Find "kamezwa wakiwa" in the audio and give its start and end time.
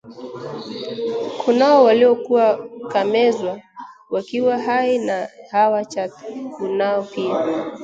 2.91-4.57